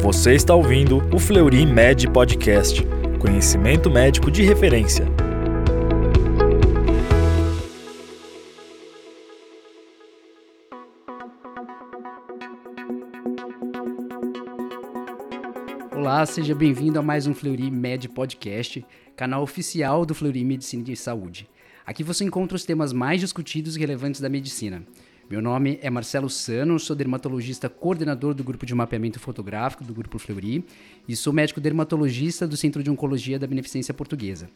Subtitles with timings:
[0.00, 2.80] Você está ouvindo o Fleury Med Podcast,
[3.18, 5.04] conhecimento médico de referência.
[15.96, 18.86] Olá, seja bem-vindo a mais um Fleury Med Podcast,
[19.16, 21.48] canal oficial do Fleury Medicina e Saúde.
[21.84, 24.84] Aqui você encontra os temas mais discutidos e relevantes da medicina.
[25.30, 30.18] Meu nome é Marcelo Sano, sou dermatologista coordenador do grupo de mapeamento fotográfico do Grupo
[30.18, 30.64] Fleury
[31.06, 34.48] e sou médico dermatologista do Centro de Oncologia da Beneficência Portuguesa.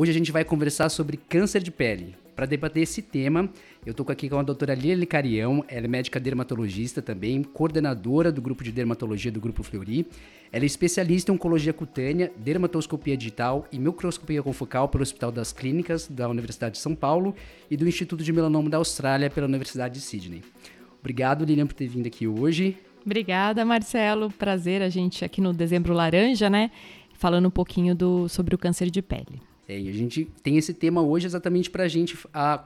[0.00, 2.14] Hoje a gente vai conversar sobre câncer de pele.
[2.36, 3.50] Para debater esse tema,
[3.84, 8.40] eu estou aqui com a doutora Lili Carião, ela é médica dermatologista também, coordenadora do
[8.40, 10.06] grupo de dermatologia do Grupo Fleury.
[10.52, 16.06] Ela é especialista em oncologia cutânea, dermatoscopia digital e microscopia confocal pelo Hospital das Clínicas
[16.06, 17.34] da Universidade de São Paulo
[17.68, 20.44] e do Instituto de Melanoma da Austrália pela Universidade de Sydney.
[21.00, 22.76] Obrigado, Lilian, por ter vindo aqui hoje.
[23.04, 24.30] Obrigada, Marcelo.
[24.30, 26.70] Prazer a gente aqui no Dezembro Laranja, né?
[27.14, 29.42] Falando um pouquinho do, sobre o câncer de pele.
[29.68, 32.16] É, e a gente tem esse tema hoje exatamente para a gente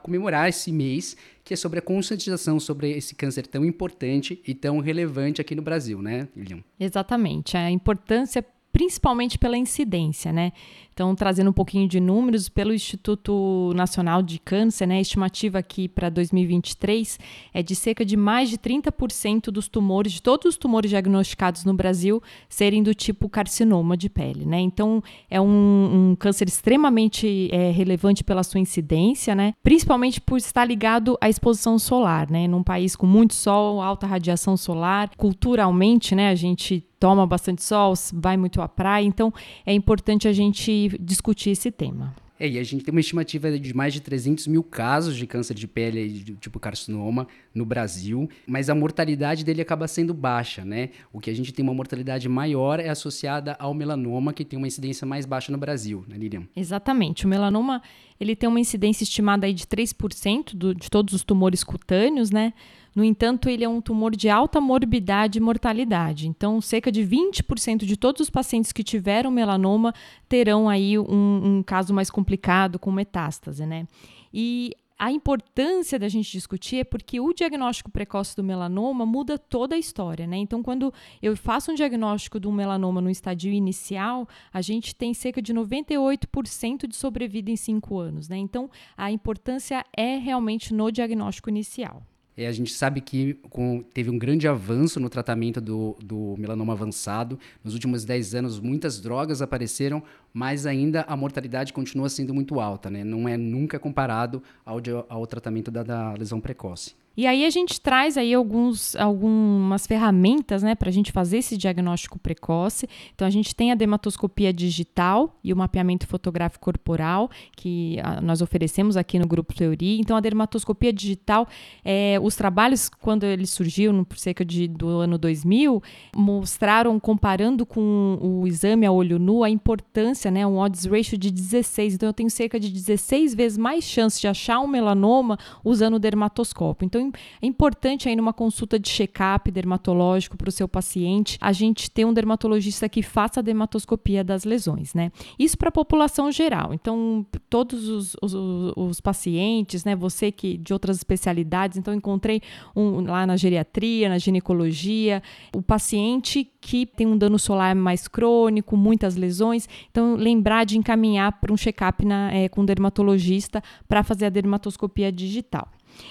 [0.03, 4.79] comemorar esse mês, que é sobre a conscientização sobre esse câncer tão importante e tão
[4.79, 6.63] relevante aqui no Brasil, né, Lilian?
[6.79, 7.57] Exatamente.
[7.57, 10.53] A importância principalmente pela incidência, né?
[10.95, 15.89] Então, trazendo um pouquinho de números, pelo Instituto Nacional de Câncer, né, a estimativa aqui
[15.89, 17.19] para 2023
[17.55, 21.73] é de cerca de mais de 30% dos tumores, de todos os tumores diagnosticados no
[21.73, 24.45] Brasil, serem do tipo carcinoma de pele.
[24.45, 24.61] Né?
[24.61, 29.55] Então, é um, um câncer extremamente é, relevante pela sua incidência, né?
[29.63, 32.31] principalmente por estar ligado à exposição solar.
[32.31, 32.47] Né?
[32.47, 37.95] Num país com muito sol, alta radiação solar, culturalmente, né, a gente toma bastante sol,
[38.15, 39.35] vai muito à praia, então
[39.67, 42.15] é importante a gente discutir esse tema.
[42.39, 45.55] É, e a gente tem uma estimativa de mais de 300 mil casos de câncer
[45.55, 50.91] de pele, de tipo carcinoma, no Brasil, mas a mortalidade dele acaba sendo baixa, né?
[51.13, 54.67] O que a gente tem uma mortalidade maior é associada ao melanoma, que tem uma
[54.67, 56.43] incidência mais baixa no Brasil, né, Lilian?
[56.57, 57.27] Exatamente.
[57.27, 57.83] O melanoma,
[58.23, 62.55] ele tem uma incidência estimada aí de 3% do, de todos os tumores cutâneos, né?
[62.95, 66.29] No entanto, ele é um tumor de alta morbidade e mortalidade.
[66.29, 69.93] Então, cerca de 20% de todos os pacientes que tiveram melanoma
[70.29, 73.89] terão aí um, um caso mais complicado com metástase, né?
[74.33, 79.75] E a importância da gente discutir é porque o diagnóstico precoce do melanoma muda toda
[79.75, 80.37] a história, né?
[80.37, 85.43] Então, quando eu faço um diagnóstico do melanoma no estadio inicial, a gente tem cerca
[85.43, 88.37] de 98% de sobrevida em 5 anos, né?
[88.37, 92.07] Então, a importância é realmente no diagnóstico inicial.
[92.37, 96.73] É, a gente sabe que com, teve um grande avanço no tratamento do, do melanoma
[96.73, 97.39] avançado.
[97.63, 102.91] Nos últimos 10 anos, muitas drogas apareceram, mas ainda a mortalidade continua sendo muito alta,
[102.91, 103.05] né?
[103.05, 104.79] Não é nunca comparado ao,
[105.09, 106.95] ao tratamento da, da lesão precoce.
[107.17, 111.57] E aí a gente traz aí alguns, algumas ferramentas né, para a gente fazer esse
[111.57, 112.89] diagnóstico precoce.
[113.15, 118.41] Então a gente tem a dermatoscopia digital e o mapeamento fotográfico corporal, que a, nós
[118.41, 120.01] oferecemos aqui no Grupo Teoria.
[120.01, 121.47] Então a dermatoscopia digital,
[121.85, 125.83] é, os trabalhos, quando ele surgiu, no, por cerca de, do ano 2000,
[126.17, 131.31] mostraram, comparando com o exame a olho nu, a importância, né, um odds ratio de
[131.31, 131.95] 16.
[131.95, 135.99] Então eu tenho cerca de 16 vezes mais chance de achar um melanoma usando o
[135.99, 136.87] dermatoscópio.
[136.87, 137.02] Então
[137.41, 142.05] é importante aí numa consulta de check-up dermatológico para o seu paciente, a gente ter
[142.05, 145.11] um dermatologista que faça a dermatoscopia das lesões, né?
[145.39, 146.73] Isso para a população geral.
[146.75, 148.35] Então, todos os, os,
[148.77, 149.97] os, pacientes, né?
[149.97, 152.41] Você que de outras especialidades, então encontrei
[152.77, 155.23] um, lá na geriatria, na ginecologia,
[155.55, 161.41] o paciente que tem um dano solar mais crônico, muitas lesões, então lembrar de encaminhar
[161.41, 165.69] para um check-up é, com dermatologista para fazer a dermatoscopia digital.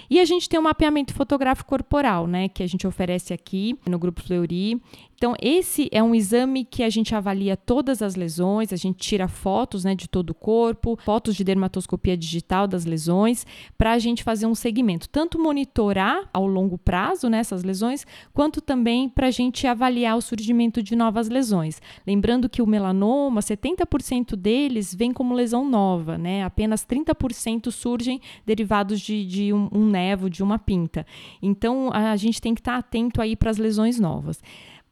[0.09, 3.77] E a gente tem o um mapeamento fotográfico corporal, né, que a gente oferece aqui
[3.87, 4.81] no Grupo Fleury.
[5.21, 9.27] Então, esse é um exame que a gente avalia todas as lesões, a gente tira
[9.27, 13.45] fotos né, de todo o corpo, fotos de dermatoscopia digital das lesões,
[13.77, 18.61] para a gente fazer um segmento, tanto monitorar ao longo prazo né, essas lesões, quanto
[18.61, 21.79] também para a gente avaliar o surgimento de novas lesões.
[22.07, 26.43] Lembrando que o melanoma, 70% deles vem como lesão nova, né?
[26.43, 31.05] apenas 30% surgem derivados de, de um, um nevo, de uma pinta.
[31.39, 34.41] Então, a gente tem que estar tá atento aí para as lesões novas.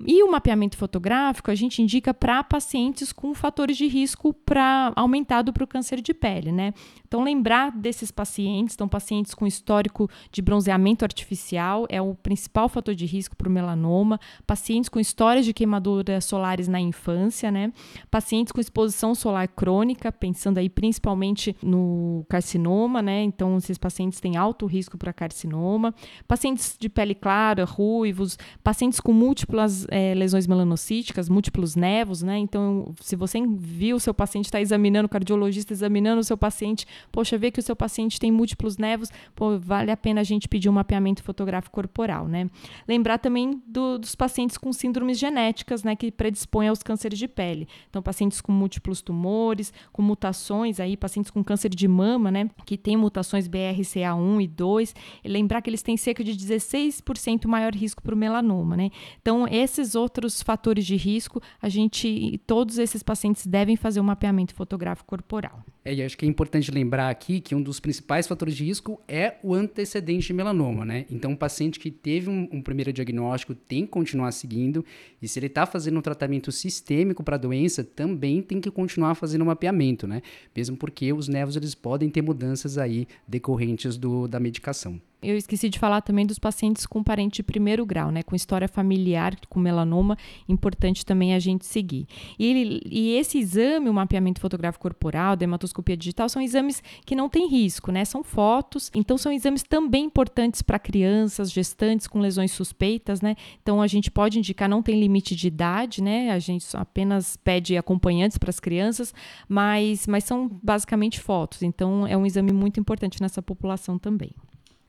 [0.06, 5.51] E o mapeamento fotográfico a gente indica para pacientes com fatores de risco para aumentado
[5.51, 6.74] para o câncer de pele, né?
[7.09, 12.94] Então, lembrar desses pacientes, então, pacientes com histórico de bronzeamento artificial é o principal fator
[12.94, 17.73] de risco para o melanoma, pacientes com histórias de queimaduras solares na infância, né?
[18.11, 23.23] Pacientes com exposição solar crônica, pensando aí principalmente no carcinoma, né?
[23.23, 25.95] Então, esses pacientes têm alto risco para carcinoma,
[26.27, 32.38] pacientes de pele clara, ruivos, pacientes com múltiplas é, lesões melanocíticas, múltiplos nevos, né?
[32.38, 36.85] Então, se você viu o seu paciente está examinando, o cardiologista examinando o seu paciente,
[37.12, 40.48] poxa, vê que o seu paciente tem múltiplos nevos, pô, vale a pena a gente
[40.48, 42.50] pedir um mapeamento fotográfico corporal, né?
[42.88, 47.68] Lembrar também do, dos pacientes com síndromes genéticas, né, que predispõem aos cânceres de pele.
[47.90, 52.78] Então, pacientes com múltiplos tumores, com mutações aí, pacientes com câncer de mama, né, que
[52.78, 58.02] tem mutações BRCA1 e 2, e lembrar que eles têm cerca de 16% maior risco
[58.02, 58.90] para o melanoma, né?
[59.22, 64.54] Então, esses outros fatores de risco, a gente, todos esses pacientes devem fazer um mapeamento
[64.54, 65.63] fotográfico corporal.
[65.84, 69.00] É, e acho que é importante lembrar aqui que um dos principais fatores de risco
[69.07, 71.06] é o antecedente de melanoma, né?
[71.12, 74.83] Então, um paciente que teve um, um primeiro diagnóstico tem que continuar seguindo,
[75.21, 79.15] e se ele está fazendo um tratamento sistêmico para a doença, também tem que continuar
[79.15, 80.21] fazendo o mapeamento, né?
[80.56, 85.00] Mesmo porque os nervos eles podem ter mudanças aí decorrentes do, da medicação.
[85.21, 88.69] Eu esqueci de falar também dos pacientes com parente de primeiro grau, né, com história
[88.69, 90.18] familiar com melanoma,
[90.48, 92.07] importante também a gente seguir.
[92.39, 97.50] E, e esse exame, o mapeamento fotográfico corporal, dermatoscopia digital, são exames que não têm
[97.50, 103.19] risco, né, são fotos, então são exames também importantes para crianças, gestantes com lesões suspeitas,
[103.19, 107.36] né, então a gente pode indicar, não tem limite de idade, né, a gente apenas
[107.36, 109.13] pede acompanhantes para as crianças,
[109.50, 114.31] mas, mas são basicamente fotos, então é um exame muito importante nessa população também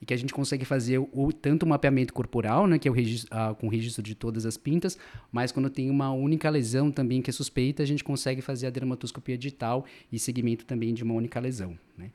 [0.00, 2.94] e que a gente consegue fazer o, tanto o mapeamento corporal, né, que é o
[2.94, 4.96] registro, ah, com registro de todas as pintas,
[5.30, 8.70] mas quando tem uma única lesão também que é suspeita, a gente consegue fazer a
[8.70, 11.78] dermatoscopia digital e segmento também de uma única lesão.
[11.96, 12.10] Né?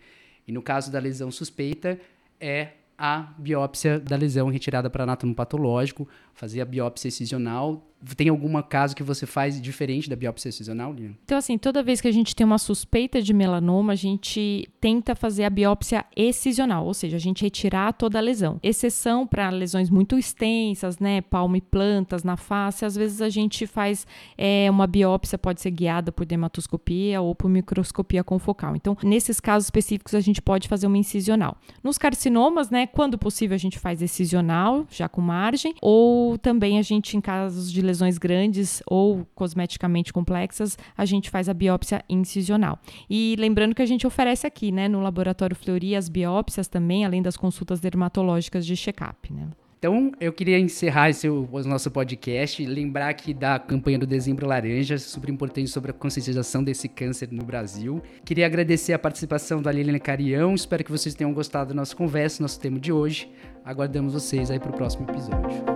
[0.47, 1.99] E no caso da lesão suspeita,
[2.39, 7.85] é a biópsia da lesão retirada para anatomo patológico, fazer a biópsia excisional
[8.15, 11.17] tem algum caso que você faz diferente da biópsia excisional, Lina?
[11.23, 15.15] Então, assim, toda vez que a gente tem uma suspeita de melanoma, a gente tenta
[15.15, 18.59] fazer a biópsia excisional, ou seja, a gente retirar toda a lesão.
[18.61, 23.65] Exceção para lesões muito extensas, né, palma e plantas na face, às vezes a gente
[23.65, 24.05] faz
[24.37, 28.75] é, uma biópsia, pode ser guiada por dermatoscopia ou por microscopia confocal.
[28.75, 31.57] Então, nesses casos específicos, a gente pode fazer uma incisional.
[31.83, 36.81] Nos carcinomas, né, quando possível, a gente faz excisional, já com margem, ou também a
[36.81, 42.79] gente, em casos de lesões grandes ou cosmeticamente complexas, a gente faz a biópsia incisional.
[43.09, 47.21] E lembrando que a gente oferece aqui, né, no Laboratório Fleury, as biópsias também, além
[47.21, 49.47] das consultas dermatológicas de check-up, né?
[49.77, 54.47] Então, eu queria encerrar esse, o, o nosso podcast, lembrar aqui da campanha do Dezembro
[54.47, 58.01] Laranja, super importante sobre a conscientização desse câncer no Brasil.
[58.23, 62.41] Queria agradecer a participação da Liliana Carião, espero que vocês tenham gostado da nossa conversa,
[62.41, 63.29] nosso tema de hoje.
[63.63, 65.74] Aguardamos vocês aí para o próximo episódio.